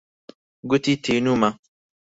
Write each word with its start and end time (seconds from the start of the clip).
گوتی 0.69 0.93
تینوومە. 1.03 1.49